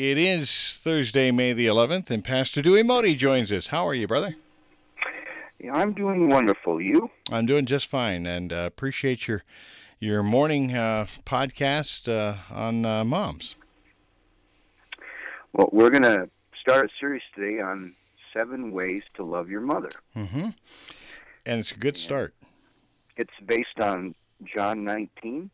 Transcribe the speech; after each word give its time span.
It 0.00 0.16
is 0.16 0.80
Thursday, 0.82 1.30
May 1.30 1.52
the 1.52 1.66
11th, 1.66 2.10
and 2.10 2.24
Pastor 2.24 2.62
Dewey 2.62 2.82
Modi 2.82 3.14
joins 3.14 3.52
us. 3.52 3.66
How 3.66 3.86
are 3.86 3.92
you, 3.92 4.06
brother? 4.06 4.34
Yeah, 5.58 5.74
I'm 5.74 5.92
doing 5.92 6.30
wonderful. 6.30 6.80
You? 6.80 7.10
I'm 7.30 7.44
doing 7.44 7.66
just 7.66 7.86
fine, 7.86 8.24
and 8.24 8.50
uh, 8.50 8.60
appreciate 8.60 9.28
your 9.28 9.42
your 9.98 10.22
morning 10.22 10.74
uh, 10.74 11.06
podcast 11.26 12.08
uh, 12.08 12.38
on 12.50 12.86
uh, 12.86 13.04
moms. 13.04 13.56
Well, 15.52 15.68
we're 15.70 15.90
going 15.90 16.04
to 16.04 16.30
start 16.58 16.86
a 16.86 16.88
series 16.98 17.20
today 17.34 17.60
on 17.60 17.94
seven 18.34 18.72
ways 18.72 19.02
to 19.16 19.22
love 19.22 19.50
your 19.50 19.60
mother. 19.60 19.90
Mm-hmm. 20.16 20.48
And 21.44 21.60
it's 21.60 21.72
a 21.72 21.76
good 21.76 21.98
start. 21.98 22.32
It's 23.18 23.34
based 23.44 23.78
on 23.78 24.14
John 24.44 24.82
19, 24.82 25.50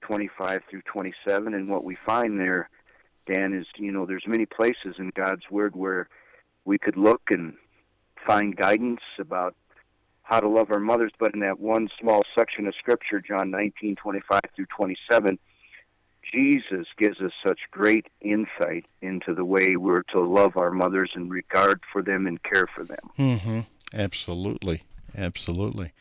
25 0.00 0.62
through 0.70 0.82
27, 0.86 1.52
and 1.52 1.68
what 1.68 1.84
we 1.84 1.98
find 2.06 2.40
there, 2.40 2.70
Dan, 3.32 3.54
is 3.54 3.66
you 3.76 3.92
know 3.92 4.06
there's 4.06 4.26
many 4.26 4.46
places 4.46 4.96
in 4.98 5.10
God's 5.14 5.50
Word 5.50 5.76
where 5.76 6.08
we 6.64 6.78
could 6.78 6.96
look 6.96 7.22
and 7.30 7.54
find 8.26 8.56
guidance 8.56 9.00
about 9.18 9.54
how 10.22 10.40
to 10.40 10.48
love 10.48 10.70
our 10.70 10.78
mothers, 10.78 11.12
but 11.18 11.34
in 11.34 11.40
that 11.40 11.58
one 11.58 11.88
small 12.00 12.22
section 12.38 12.66
of 12.66 12.74
Scripture, 12.78 13.20
John 13.20 13.50
19, 13.50 13.96
25 13.96 14.40
through 14.54 14.66
27, 14.66 15.38
Jesus 16.32 16.86
gives 16.96 17.20
us 17.20 17.32
such 17.44 17.58
great 17.72 18.06
insight 18.20 18.86
into 19.02 19.34
the 19.34 19.44
way 19.44 19.76
we're 19.76 20.02
to 20.12 20.20
love 20.20 20.56
our 20.56 20.70
mothers 20.70 21.10
and 21.14 21.30
regard 21.30 21.80
for 21.92 22.02
them 22.02 22.26
and 22.26 22.40
care 22.42 22.68
for 22.72 22.84
them. 22.84 23.10
Mm-hmm. 23.18 23.60
Absolutely, 23.92 24.84
absolutely. 25.16 25.92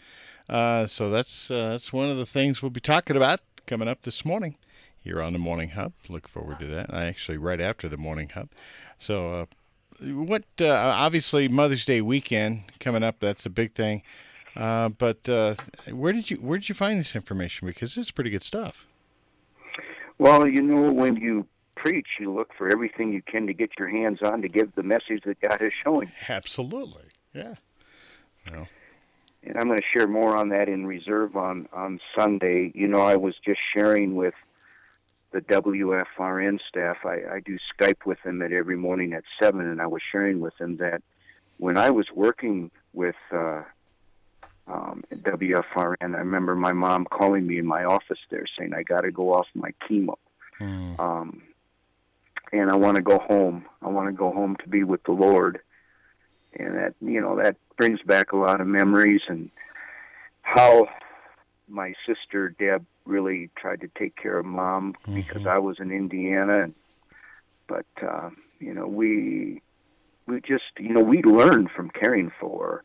Uh, 0.47 0.85
so 0.85 1.09
that's 1.09 1.49
uh, 1.49 1.69
that's 1.69 1.91
one 1.93 2.09
of 2.09 2.17
the 2.17 2.25
things 2.25 2.61
we'll 2.61 2.69
be 2.69 2.79
talking 2.79 3.15
about 3.15 3.39
coming 3.65 3.87
up 3.87 4.01
this 4.01 4.25
morning 4.25 4.55
here 5.03 5.21
on 5.21 5.33
the 5.33 5.39
Morning 5.39 5.69
Hub. 5.69 5.93
Look 6.07 6.27
forward 6.27 6.59
to 6.59 6.67
that. 6.67 6.93
I 6.93 7.05
actually 7.05 7.37
right 7.37 7.61
after 7.61 7.87
the 7.87 7.97
Morning 7.97 8.29
Hub. 8.29 8.49
So 8.97 9.33
uh, 9.33 9.45
what 10.05 10.43
uh, 10.59 10.69
obviously 10.69 11.47
Mother's 11.47 11.85
Day 11.85 12.01
weekend 12.01 12.63
coming 12.79 13.03
up. 13.03 13.19
That's 13.19 13.45
a 13.45 13.49
big 13.49 13.73
thing. 13.73 14.03
Uh, 14.55 14.89
but 14.89 15.27
uh, 15.29 15.55
where 15.91 16.13
did 16.13 16.29
you 16.29 16.37
where 16.37 16.57
did 16.57 16.69
you 16.69 16.75
find 16.75 16.99
this 16.99 17.15
information? 17.15 17.67
Because 17.67 17.95
it's 17.97 18.11
pretty 18.11 18.29
good 18.29 18.43
stuff. 18.43 18.85
Well, 20.17 20.47
you 20.47 20.61
know, 20.61 20.91
when 20.91 21.15
you 21.15 21.47
preach, 21.75 22.07
you 22.19 22.33
look 22.33 22.53
for 22.57 22.69
everything 22.69 23.13
you 23.13 23.21
can 23.21 23.47
to 23.47 23.53
get 23.53 23.71
your 23.79 23.87
hands 23.87 24.19
on 24.21 24.41
to 24.41 24.49
give 24.49 24.75
the 24.75 24.83
message 24.83 25.23
that 25.25 25.39
God 25.39 25.61
is 25.61 25.71
showing. 25.83 26.11
Absolutely, 26.27 27.03
yeah. 27.33 27.55
Well. 28.51 28.67
And 29.43 29.57
I'm 29.57 29.67
going 29.67 29.79
to 29.79 29.85
share 29.93 30.05
more 30.05 30.35
on 30.35 30.49
that 30.49 30.67
in 30.67 30.85
Reserve 30.85 31.37
on 31.37 31.69
on 31.71 32.01
Sunday. 32.17 32.73
You 32.75 32.87
know, 32.87 32.99
I 32.99 33.15
was 33.15 33.35
just 33.45 33.59
sharing 33.73 34.15
with 34.15 34.33
the 35.31 35.41
WFRN 35.41 36.59
staff. 36.67 36.97
I, 37.05 37.35
I 37.35 37.39
do 37.39 37.57
Skype 37.73 38.05
with 38.05 38.21
them 38.23 38.41
at 38.41 38.51
every 38.51 38.77
morning 38.77 39.13
at 39.13 39.23
seven, 39.39 39.67
and 39.67 39.81
I 39.81 39.87
was 39.87 40.01
sharing 40.11 40.39
with 40.39 40.57
them 40.57 40.77
that 40.77 41.01
when 41.57 41.77
I 41.77 41.89
was 41.89 42.07
working 42.13 42.71
with 42.93 43.15
uh, 43.31 43.61
um, 44.67 45.03
WFRN, 45.13 45.95
I 46.01 46.19
remember 46.19 46.55
my 46.55 46.73
mom 46.73 47.05
calling 47.05 47.45
me 47.45 47.59
in 47.59 47.65
my 47.65 47.83
office 47.83 48.19
there 48.29 48.45
saying, 48.57 48.73
"I 48.73 48.83
got 48.83 49.01
to 49.01 49.11
go 49.11 49.33
off 49.33 49.47
my 49.53 49.71
chemo." 49.87 50.15
Mm. 50.59 50.99
Um, 50.99 51.41
and 52.51 52.69
I 52.69 52.75
want 52.75 52.95
to 52.95 53.01
go 53.01 53.19
home. 53.19 53.65
I 53.81 53.89
want 53.89 54.07
to 54.07 54.13
go 54.13 54.31
home 54.31 54.55
to 54.57 54.67
be 54.67 54.83
with 54.83 55.03
the 55.03 55.11
Lord. 55.11 55.59
And 56.57 56.75
that, 56.75 56.95
you 57.01 57.21
know, 57.21 57.37
that 57.37 57.57
brings 57.77 58.01
back 58.01 58.31
a 58.31 58.37
lot 58.37 58.59
of 58.59 58.67
memories 58.67 59.21
and 59.27 59.51
how 60.41 60.87
my 61.69 61.93
sister 62.05 62.49
Deb 62.49 62.85
really 63.05 63.49
tried 63.55 63.81
to 63.81 63.89
take 63.97 64.15
care 64.15 64.39
of 64.39 64.45
mom 64.45 64.93
mm-hmm. 64.93 65.15
because 65.15 65.45
I 65.45 65.57
was 65.57 65.79
in 65.79 65.91
Indiana. 65.91 66.63
And, 66.63 66.73
but 67.67 67.85
uh, 68.01 68.29
you 68.59 68.73
know, 68.73 68.87
we 68.87 69.61
we 70.27 70.41
just 70.41 70.63
you 70.77 70.89
know 70.89 71.01
we 71.01 71.21
learn 71.23 71.67
from 71.67 71.89
caring 71.89 72.31
for 72.39 72.83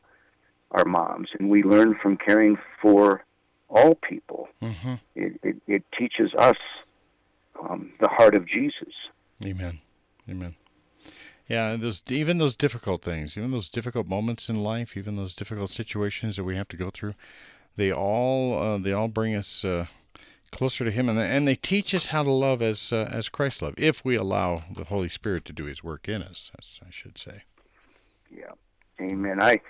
our 0.71 0.85
moms, 0.85 1.29
and 1.39 1.51
we 1.51 1.63
learn 1.63 1.97
from 2.03 2.17
caring 2.17 2.59
for 2.83 3.25
all 3.69 3.95
people. 3.95 4.49
Mm-hmm. 4.63 4.95
It, 5.15 5.41
it, 5.43 5.57
it 5.67 5.85
teaches 5.97 6.33
us 6.37 6.57
um, 7.63 7.93
the 8.01 8.09
heart 8.09 8.35
of 8.35 8.47
Jesus. 8.47 8.95
Amen. 9.45 9.81
Amen. 10.29 10.57
Yeah, 11.49 11.77
those 11.77 12.03
even 12.09 12.39
those 12.39 12.57
difficult 12.57 13.03
things, 13.03 13.37
even 13.37 13.51
those 13.51 13.69
difficult 13.69 14.07
moments 14.07 14.49
in 14.49 14.63
life, 14.63 14.97
even 14.97 15.17
those 15.17 15.35
difficult 15.35 15.71
situations 15.71 16.37
that 16.37 16.45
we 16.45 16.57
have 16.57 16.69
to 16.69 16.77
go 16.77 16.91
through, 16.91 17.15
they 17.77 17.93
all 17.93 18.59
uh, 18.59 18.79
they 18.79 18.93
all 18.93 19.09
bring 19.09 19.35
us 19.35 19.65
uh, 19.65 19.87
closer 20.51 20.85
to 20.85 20.91
Him, 20.91 21.09
and 21.09 21.19
and 21.19 21.47
they 21.47 21.57
teach 21.57 21.95
us 21.95 22.07
how 22.07 22.23
to 22.23 22.31
love 22.31 22.63
as 22.63 22.93
uh, 22.93 23.09
as 23.13 23.29
Christ 23.29 23.63
loved, 23.63 23.81
if 23.81 24.05
we 24.05 24.15
allow 24.15 24.65
the 24.75 24.85
Holy 24.85 25.09
Spirit 25.09 25.45
to 25.47 25.53
do 25.53 25.65
His 25.65 25.83
work 25.83 26.09
in 26.09 26.23
us. 26.23 26.51
I 26.59 26.91
should 26.91 27.19
say. 27.19 27.43
Yeah, 28.31 28.53
Amen. 29.01 29.43
I 29.43 29.61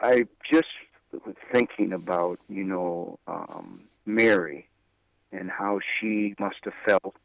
I 0.00 0.26
just 0.50 0.68
thinking 1.52 1.92
about 1.92 2.38
you 2.48 2.64
know 2.64 3.18
um, 3.26 3.82
Mary 4.06 4.68
and 5.32 5.50
how 5.50 5.80
she 5.98 6.34
must 6.38 6.56
have 6.64 6.74
felt 6.86 7.16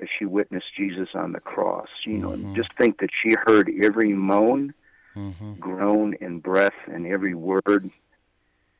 as 0.00 0.08
she 0.18 0.24
witnessed 0.24 0.74
Jesus 0.76 1.08
on 1.14 1.32
the 1.32 1.40
cross. 1.40 1.88
You 2.04 2.18
know, 2.18 2.30
mm-hmm. 2.30 2.54
just 2.54 2.72
think 2.78 3.00
that 3.00 3.10
she 3.22 3.34
heard 3.46 3.70
every 3.82 4.12
moan, 4.12 4.74
mm-hmm. 5.16 5.54
groan, 5.54 6.14
and 6.20 6.42
breath, 6.42 6.74
and 6.86 7.06
every 7.06 7.34
word 7.34 7.90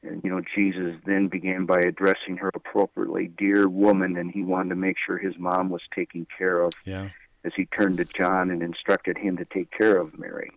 and, 0.03 0.23
you 0.23 0.31
know, 0.31 0.43
Jesus 0.55 0.97
then 1.07 1.29
began 1.29 1.67
by 1.67 1.81
addressing 1.81 2.37
her 2.39 2.51
appropriately, 2.55 3.29
dear 3.37 3.69
woman, 3.69 4.17
and 4.17 4.31
he 4.31 4.43
wanted 4.43 4.71
to 4.71 4.77
make 4.77 4.97
sure 5.05 5.19
his 5.19 5.39
mom 5.39 5.71
was 5.71 5.83
taken 5.95 6.27
care 6.37 6.61
of. 6.63 6.73
Yeah. 6.85 7.11
As 7.45 7.53
he 7.57 7.67
turned 7.67 7.99
to 7.99 8.05
John 8.05 8.51
and 8.51 8.63
instructed 8.63 9.17
him 9.17 9.37
to 9.37 9.45
take 9.45 9.71
care 9.71 9.97
of 9.99 10.19
Mary. 10.19 10.51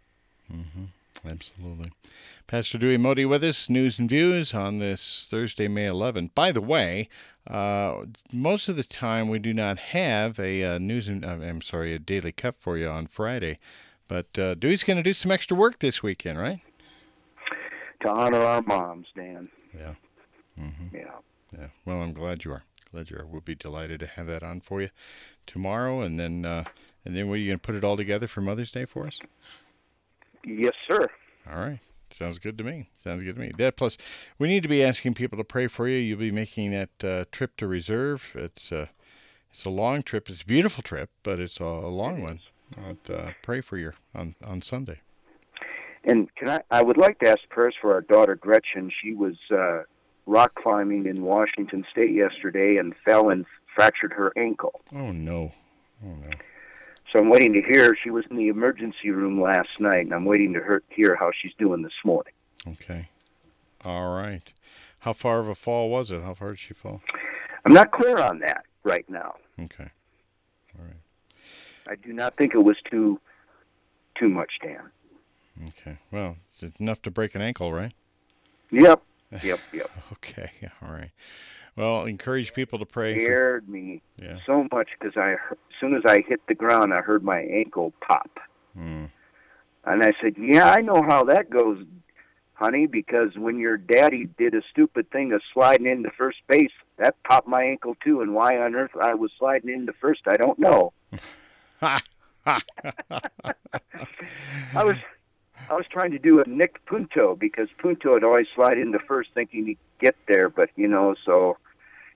Mm-hmm. 0.51 0.85
Absolutely. 1.27 1.91
Pastor 2.47 2.77
Dewey 2.77 2.97
Modi 2.97 3.23
with 3.23 3.43
us, 3.43 3.69
news 3.69 3.99
and 3.99 4.09
views 4.09 4.53
on 4.53 4.79
this 4.79 5.27
Thursday, 5.29 5.67
May 5.67 5.87
11th. 5.87 6.31
By 6.33 6.51
the 6.51 6.61
way, 6.61 7.07
uh, 7.47 8.05
most 8.33 8.67
of 8.67 8.75
the 8.75 8.83
time 8.83 9.29
we 9.29 9.39
do 9.39 9.53
not 9.53 9.77
have 9.77 10.39
a 10.39 10.63
uh, 10.63 10.77
news 10.79 11.07
and 11.07 11.23
uh, 11.23 11.29
I'm 11.29 11.61
sorry, 11.61 11.93
a 11.93 11.99
daily 11.99 12.31
cup 12.31 12.55
for 12.59 12.77
you 12.77 12.89
on 12.89 13.07
Friday, 13.07 13.59
but 14.07 14.37
uh, 14.37 14.55
Dewey's 14.55 14.83
going 14.83 14.97
to 14.97 15.03
do 15.03 15.13
some 15.13 15.31
extra 15.31 15.55
work 15.55 15.79
this 15.79 16.03
weekend, 16.03 16.39
right? 16.39 16.61
To 18.01 18.09
honor 18.09 18.39
our 18.39 18.61
moms, 18.61 19.07
Dan. 19.15 19.49
Yeah. 19.77 19.93
Mm-hmm. 20.59 20.95
Yeah. 20.95 21.11
Yeah. 21.57 21.67
Well, 21.85 22.01
I'm 22.01 22.13
glad 22.13 22.43
you 22.43 22.51
are. 22.51 22.63
Glad 22.91 23.09
you 23.09 23.17
are. 23.17 23.25
We'll 23.25 23.41
be 23.41 23.55
delighted 23.55 23.99
to 24.01 24.07
have 24.07 24.27
that 24.27 24.43
on 24.43 24.61
for 24.61 24.81
you 24.81 24.89
tomorrow, 25.45 26.01
and 26.01 26.19
then 26.19 26.45
uh, 26.45 26.63
and 27.05 27.15
then, 27.15 27.27
were 27.27 27.35
you 27.35 27.47
going 27.47 27.59
to 27.59 27.61
put 27.61 27.75
it 27.75 27.83
all 27.83 27.97
together 27.97 28.27
for 28.27 28.41
Mother's 28.41 28.71
Day 28.71 28.85
for 28.85 29.07
us? 29.07 29.19
Yes, 30.45 30.73
sir. 30.87 31.07
All 31.49 31.57
right. 31.57 31.79
Sounds 32.11 32.39
good 32.39 32.57
to 32.57 32.63
me. 32.63 32.89
Sounds 33.01 33.23
good 33.23 33.35
to 33.35 33.41
me. 33.41 33.51
That 33.57 33.77
plus, 33.77 33.97
we 34.37 34.47
need 34.47 34.63
to 34.63 34.69
be 34.69 34.83
asking 34.83 35.13
people 35.13 35.37
to 35.37 35.43
pray 35.43 35.67
for 35.67 35.87
you. 35.87 35.97
You'll 35.97 36.19
be 36.19 36.31
making 36.31 36.71
that 36.71 37.03
uh, 37.03 37.25
trip 37.31 37.55
to 37.57 37.67
Reserve. 37.67 38.31
It's 38.35 38.71
a, 38.71 38.81
uh, 38.81 38.85
it's 39.49 39.65
a 39.65 39.69
long 39.69 40.03
trip. 40.03 40.29
It's 40.29 40.43
a 40.43 40.45
beautiful 40.45 40.83
trip, 40.83 41.09
but 41.23 41.39
it's 41.39 41.59
a, 41.59 41.63
a 41.63 41.87
long 41.87 42.21
one. 42.21 42.39
But, 42.75 43.13
uh, 43.13 43.31
pray 43.41 43.61
for 43.61 43.77
you 43.77 43.93
on 44.15 44.35
on 44.45 44.61
Sunday. 44.61 45.01
And 46.03 46.33
can 46.35 46.49
I? 46.49 46.61
I 46.71 46.81
would 46.81 46.97
like 46.97 47.19
to 47.19 47.29
ask 47.29 47.41
prayers 47.49 47.75
for 47.79 47.93
our 47.93 48.01
daughter 48.01 48.35
Gretchen. 48.35 48.91
She 49.01 49.13
was 49.13 49.35
uh, 49.51 49.83
rock 50.25 50.55
climbing 50.55 51.05
in 51.05 51.23
Washington 51.23 51.85
State 51.91 52.11
yesterday 52.11 52.77
and 52.77 52.95
fell 53.05 53.29
and 53.29 53.45
fractured 53.75 54.13
her 54.13 54.33
ankle. 54.35 54.81
Oh 54.95 55.11
no! 55.11 55.53
Oh 56.03 56.15
no! 56.15 56.29
So 57.11 57.19
I'm 57.19 57.29
waiting 57.29 57.53
to 57.53 57.61
hear. 57.61 57.95
She 58.01 58.09
was 58.09 58.25
in 58.31 58.37
the 58.37 58.47
emergency 58.47 59.11
room 59.11 59.39
last 59.39 59.69
night, 59.79 60.05
and 60.05 60.13
I'm 60.13 60.25
waiting 60.25 60.53
to 60.53 60.59
her, 60.59 60.81
hear 60.89 61.15
how 61.15 61.31
she's 61.39 61.53
doing 61.59 61.83
this 61.83 61.93
morning. 62.03 62.33
Okay. 62.67 63.09
All 63.83 64.15
right. 64.15 64.51
How 64.99 65.13
far 65.13 65.39
of 65.39 65.47
a 65.47 65.55
fall 65.55 65.89
was 65.89 66.11
it? 66.11 66.21
How 66.21 66.33
far 66.33 66.49
did 66.49 66.59
she 66.59 66.73
fall? 66.73 67.01
I'm 67.65 67.73
not 67.73 67.91
clear 67.91 68.17
on 68.17 68.39
that 68.39 68.65
right 68.83 69.07
now. 69.09 69.35
Okay. 69.59 69.89
All 70.77 70.85
right. 70.85 70.95
I 71.87 71.95
do 71.95 72.13
not 72.13 72.37
think 72.37 72.53
it 72.53 72.63
was 72.63 72.77
too 72.89 73.19
too 74.15 74.29
much, 74.29 74.51
Dan. 74.61 74.89
Okay. 75.69 75.97
Well, 76.11 76.37
it's 76.45 76.79
enough 76.79 77.01
to 77.03 77.11
break 77.11 77.35
an 77.35 77.41
ankle, 77.41 77.71
right? 77.71 77.93
Yep. 78.71 79.01
Yep. 79.43 79.59
Yep. 79.73 79.91
okay. 80.13 80.51
All 80.83 80.93
right. 80.93 81.11
Well, 81.75 82.05
encourage 82.05 82.53
people 82.53 82.79
to 82.79 82.85
pray. 82.85 83.13
Scared 83.15 83.65
for... 83.65 83.71
me 83.71 84.01
yeah. 84.17 84.37
so 84.45 84.67
much 84.71 84.89
because 84.99 85.15
I, 85.15 85.33
as 85.33 85.57
soon 85.79 85.95
as 85.95 86.03
I 86.05 86.21
hit 86.27 86.41
the 86.47 86.55
ground, 86.55 86.93
I 86.93 87.01
heard 87.01 87.23
my 87.23 87.39
ankle 87.39 87.93
pop. 88.05 88.39
Mm. 88.77 89.09
And 89.85 90.03
I 90.03 90.13
said, 90.21 90.35
"Yeah, 90.37 90.69
I 90.69 90.81
know 90.81 91.01
how 91.01 91.23
that 91.25 91.49
goes, 91.49 91.83
honey. 92.53 92.87
Because 92.87 93.35
when 93.35 93.57
your 93.57 93.77
daddy 93.77 94.27
did 94.37 94.53
a 94.53 94.61
stupid 94.69 95.09
thing 95.11 95.31
of 95.31 95.41
sliding 95.53 95.87
into 95.87 96.11
first 96.11 96.39
base, 96.47 96.71
that 96.97 97.15
popped 97.23 97.47
my 97.47 97.63
ankle 97.63 97.95
too. 98.03 98.21
And 98.21 98.35
why 98.35 98.57
on 98.57 98.75
earth 98.75 98.91
I 98.99 99.15
was 99.15 99.31
sliding 99.37 99.73
into 99.73 99.93
first, 99.93 100.21
I 100.27 100.35
don't 100.35 100.59
know." 100.59 100.93
I 102.45 102.69
was 104.75 104.97
I 105.71 105.75
was 105.75 105.85
trying 105.89 106.11
to 106.11 106.19
do 106.19 106.41
a 106.41 106.49
Nick 106.49 106.85
Punto 106.85 107.37
because 107.37 107.69
Punto 107.77 108.11
would 108.11 108.25
always 108.25 108.47
slide 108.53 108.77
into 108.77 108.99
first 108.99 109.29
thinking 109.33 109.65
he'd 109.65 109.77
get 110.01 110.15
there, 110.27 110.49
but 110.49 110.69
you 110.75 110.87
know, 110.87 111.15
so 111.25 111.57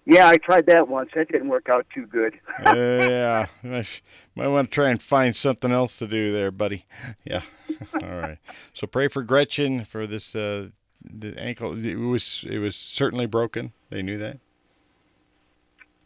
Yeah, 0.05 0.27
I 0.27 0.35
tried 0.35 0.65
that 0.65 0.89
once. 0.89 1.11
That 1.15 1.29
didn't 1.29 1.47
work 1.47 1.69
out 1.69 1.87
too 1.93 2.05
good. 2.05 2.37
yeah, 2.65 3.47
might 3.63 4.01
want 4.35 4.69
to 4.69 4.75
try 4.75 4.89
and 4.89 5.01
find 5.01 5.33
something 5.33 5.71
else 5.71 5.95
to 5.97 6.07
do 6.07 6.33
there, 6.33 6.51
buddy. 6.51 6.85
Yeah. 7.23 7.43
All 7.93 8.19
right. 8.19 8.37
So 8.73 8.87
pray 8.87 9.07
for 9.07 9.23
Gretchen 9.23 9.85
for 9.85 10.05
this 10.05 10.35
uh, 10.35 10.69
the 11.01 11.33
ankle. 11.39 11.85
It 11.85 11.95
was 11.95 12.45
it 12.47 12.59
was 12.59 12.75
certainly 12.75 13.25
broken. 13.25 13.71
They 13.89 14.01
knew 14.01 14.17
that. 14.17 14.39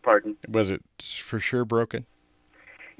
Pardon? 0.04 0.38
Was 0.48 0.72
it 0.72 0.84
for 1.02 1.40
sure 1.40 1.66
broken? 1.66 2.06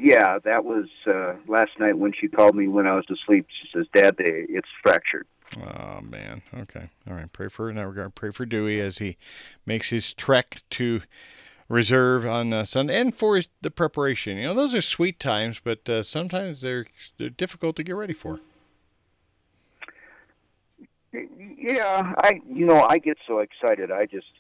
Yeah, 0.02 0.40
that 0.46 0.64
was 0.64 0.86
uh, 1.06 1.34
last 1.50 1.72
night 1.78 1.98
when 1.98 2.14
she 2.18 2.30
called 2.30 2.56
me 2.56 2.70
when 2.70 2.88
I 2.88 2.96
was 2.96 3.04
asleep. 3.12 3.48
She 3.62 3.68
says, 3.74 3.86
"Dad, 3.94 4.16
they, 4.18 4.46
it's 4.48 4.70
fractured." 4.82 5.28
Oh 5.58 6.00
man. 6.02 6.42
Okay. 6.54 6.86
All 7.10 7.16
right. 7.16 7.32
Pray 7.34 7.50
for 7.50 7.70
in 7.70 7.76
that 7.76 7.88
regard. 7.88 8.16
Pray 8.16 8.32
for 8.32 8.46
Dewey 8.46 8.80
as 8.80 9.00
he 9.00 9.18
makes 9.66 9.90
his 9.90 10.14
trek 10.14 10.62
to 10.72 11.02
Reserve 11.68 12.26
on 12.26 12.52
uh, 12.52 12.64
Sunday, 12.66 13.00
and 13.00 13.14
for 13.14 13.36
his, 13.36 13.50
the 13.62 13.70
preparation. 13.70 14.38
You 14.38 14.46
know, 14.46 14.54
those 14.56 14.74
are 14.74 14.82
sweet 14.82 15.20
times, 15.20 15.62
but 15.64 15.88
uh, 15.88 16.02
sometimes 16.02 16.62
they're 16.62 16.88
they're 17.18 17.30
difficult 17.30 17.76
to 17.76 17.84
get 17.84 17.96
ready 17.96 18.14
for. 18.14 18.40
Yeah, 21.14 22.14
I 22.24 22.42
you 22.48 22.66
know 22.66 22.82
I 22.82 22.98
get 22.98 23.18
so 23.28 23.40
excited. 23.40 23.92
I 23.92 24.08
just 24.08 24.32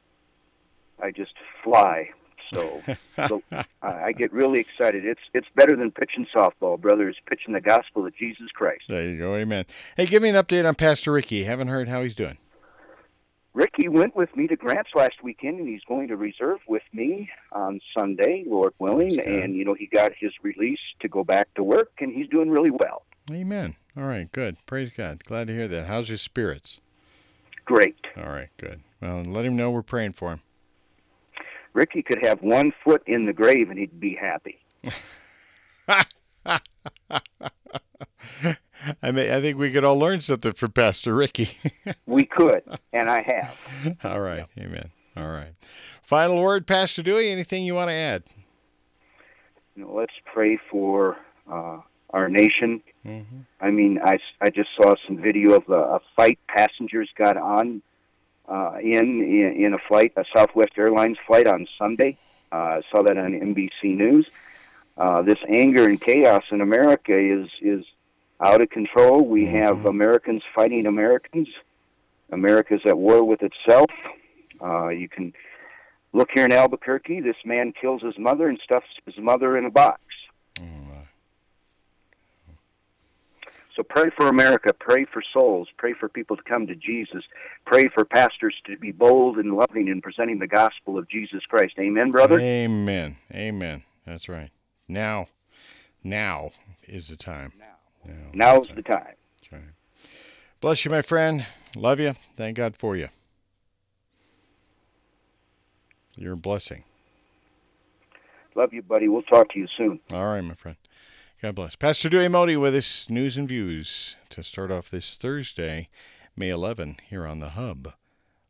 I 1.04 1.12
just 1.12 1.34
fly. 1.64 2.10
So, 2.54 2.81
so 3.28 3.44
I 3.81 4.12
get 4.12 4.31
really 4.34 4.60
excited. 4.60 5.06
It's 5.06 5.22
it's 5.34 5.48
better 5.56 5.75
than 5.75 5.92
pitching 5.92 6.28
softball, 6.36 6.80
brother. 6.80 7.10
It's 7.10 7.19
pitching 7.28 7.54
the 7.54 7.62
gospel 7.62 8.06
of 8.06 8.16
Jesus 8.16 8.50
Christ. 8.54 8.84
There 8.88 9.04
you 9.04 9.18
go, 9.18 9.36
amen. 9.36 9.66
Hey, 9.96 10.06
give 10.06 10.22
me 10.22 10.30
an 10.30 10.36
update 10.36 10.68
on 10.68 10.75
Pastor 10.75 11.12
Ricky. 11.12 11.44
Haven't 11.44 11.68
heard 11.68 11.88
how 11.88 12.04
he's 12.04 12.16
doing. 12.16 12.38
Ricky 13.54 13.88
went 13.88 14.16
with 14.16 14.34
me 14.38 14.48
to 14.48 14.56
Grants 14.56 14.92
last 14.96 15.24
weekend, 15.24 15.60
and 15.60 15.68
he's 15.68 15.84
going 15.88 16.07
to 16.10 16.16
Reserve 16.16 16.60
with 16.68 16.84
me 16.94 17.30
on 17.51 17.81
Sunday, 17.98 18.44
Lord 18.46 18.74
willing. 18.80 19.19
And 19.19 19.56
you 19.56 19.66
know, 19.66 19.74
he 19.74 19.88
got 19.88 20.12
his 20.18 20.31
release 20.44 20.80
to 21.01 21.10
go 21.10 21.24
back 21.24 21.54
to 21.56 21.63
work, 21.63 21.92
and 22.00 22.13
he's 22.13 22.28
doing 22.30 22.50
really 22.50 22.72
well. 22.72 23.04
Amen. 23.31 23.75
All 23.98 24.04
right, 24.04 24.31
good. 24.31 24.57
Praise 24.66 24.92
God. 24.96 25.24
Glad 25.24 25.48
to 25.48 25.54
hear 25.54 25.68
that. 25.68 25.88
How's 25.88 26.07
his 26.07 26.22
spirits? 26.22 26.80
Great. 27.66 27.98
All 28.18 28.30
right, 28.30 28.50
good. 28.57 28.81
Well, 29.01 29.24
let 29.24 29.46
him 29.46 29.56
know 29.56 29.72
we're 29.72 29.81
praying 29.81 30.13
for 30.13 30.31
him. 30.31 30.42
Ricky 31.80 32.04
could 32.04 32.26
have 32.26 32.42
one 32.42 32.74
foot 32.84 33.02
in 33.08 33.26
the 33.26 33.31
grave 33.31 33.70
and 33.70 33.80
he'd 33.80 34.02
be 34.02 34.14
happy. 34.14 34.60
I 39.02 39.12
mean, 39.12 39.31
I 39.31 39.40
think 39.40 39.58
we 39.58 39.72
could 39.72 39.86
all 39.86 39.98
learn 39.98 40.20
something 40.20 40.52
from 40.52 40.74
Pastor 40.74 41.16
Ricky. 41.16 41.52
we 42.06 42.26
could, 42.26 42.64
and 42.92 43.10
I 43.10 43.22
have. 43.22 43.98
All 44.04 44.20
right, 44.20 44.46
amen. 44.58 44.92
All 45.16 45.30
right. 45.30 45.54
Final 46.04 46.42
word, 46.42 46.68
Pastor 46.68 47.02
Dewey. 47.02 47.31
Anything 47.31 47.64
you 47.64 47.76
want 47.76 47.92
to 47.92 47.96
add? 47.96 48.24
You 49.75 49.86
know, 49.86 49.94
let's 49.94 50.12
pray 50.25 50.60
for 50.70 51.16
uh, 51.50 51.80
our 52.10 52.28
nation. 52.28 52.84
Mm-hmm. 53.06 53.40
I 53.62 53.72
mean, 53.72 54.00
I, 54.04 54.18
I 54.42 54.50
just 54.50 54.70
saw 54.75 54.96
some 55.08 55.22
video 55.22 55.54
of 55.54 55.70
a, 55.70 55.96
a 55.96 56.00
fight 56.18 56.40
passengers 56.50 57.10
got 57.18 57.38
on 57.38 57.82
uh, 58.50 58.78
in, 58.81 59.22
in 59.22 59.66
in 59.66 59.74
a 59.74 59.80
flight, 59.88 60.13
a 60.18 60.25
Southwest 60.36 60.72
Airlines 60.78 61.18
flight 61.28 61.48
on 61.48 61.68
Sunday. 61.78 62.18
Uh, 62.51 62.56
I 62.56 62.81
saw 62.92 63.04
that 63.04 63.18
on 63.18 63.31
NBC 63.34 63.96
News. 63.96 64.28
Uh, 64.98 65.22
this 65.22 65.38
anger 65.48 65.86
and 65.86 66.01
chaos 66.01 66.44
in 66.51 66.62
America 66.62 67.18
is 67.18 67.48
is 67.62 67.86
out 68.42 68.62
of 68.62 68.69
control. 68.69 69.22
We 69.25 69.44
Mm-hmm. 69.46 69.56
have 69.57 69.86
Americans 69.86 70.44
fighting 70.56 70.86
Americans. 70.86 71.48
America's 72.31 72.81
at 72.86 72.98
war 72.98 73.24
with 73.24 73.42
itself. 73.42 73.90
Uh, 74.62 74.90
you 74.90 75.07
can 75.10 75.34
look 76.13 76.30
here 76.34 76.46
in 76.46 76.51
Albuquerque. 76.51 77.22
This 77.22 77.36
man 77.46 77.72
kills 77.80 78.01
his 78.01 78.18
mother 78.18 78.48
and 78.50 78.60
stuffs 78.63 78.88
his 79.06 79.18
mother 79.18 79.57
in 79.57 79.66
a 79.66 79.69
box. 79.72 80.01
Oh, 80.60 80.63
my. 80.88 81.01
So 83.80 83.84
pray 83.84 84.10
for 84.18 84.28
America. 84.28 84.74
Pray 84.78 85.06
for 85.06 85.24
souls. 85.31 85.70
Pray 85.78 85.94
for 85.98 86.10
people 86.10 86.36
to 86.36 86.44
come 86.44 86.68
to 86.68 86.76
Jesus. 86.76 87.24
Pray 87.66 87.88
for 87.88 88.04
pastors 88.04 88.54
to 88.66 88.78
be 88.78 88.92
bold 88.92 89.38
and 89.38 89.56
loving 89.56 89.88
in 89.88 90.02
presenting 90.02 90.40
the 90.40 90.48
gospel 90.48 90.98
of 90.98 91.08
Jesus 91.08 91.46
Christ. 91.48 91.76
Amen, 91.80 92.12
brother. 92.12 92.42
Amen. 92.42 93.16
Amen. 93.34 93.84
That's 94.06 94.28
right. 94.28 94.50
Now, 94.90 95.30
now 96.04 96.52
is 96.90 97.08
the 97.08 97.16
time. 97.16 97.54
Now. 98.06 98.16
now 98.34 98.62
is 98.62 98.68
the 98.76 98.81
time. 98.81 99.16
That's 99.40 99.54
right. 99.54 99.62
Bless 100.60 100.84
you, 100.84 100.92
my 100.92 101.02
friend. 101.02 101.46
Love 101.74 102.02
you. 102.02 102.16
Thank 102.36 102.58
God 102.58 102.75
for 102.75 102.98
you. 102.98 103.08
You're 106.18 106.34
a 106.34 106.38
blessing. 106.38 106.84
Love 108.56 108.74
you, 108.74 108.82
buddy. 108.82 109.08
We'll 109.08 109.22
talk 109.22 109.54
to 109.54 109.60
you 109.60 109.68
soon. 109.78 110.02
All 110.12 110.34
right, 110.34 110.42
my 110.42 110.56
friend. 110.56 110.75
God 111.41 111.56
bless. 111.56 111.77
Pastor 111.77 112.09
Dewey 112.09 112.27
Modi 112.27 112.57
with 112.57 112.75
us, 112.75 113.09
news 113.09 113.38
and 113.38 113.47
views 113.47 114.18
to 114.30 114.44
start 114.44 114.71
off 114.71 114.89
this 114.89 115.15
Thursday, 115.15 115.88
May 116.36 116.50
11, 116.50 116.97
here 117.09 117.25
on 117.25 117.39
the 117.39 117.51
hub 117.51 117.94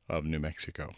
of 0.10 0.26
New 0.26 0.40
Mexico. 0.40 0.94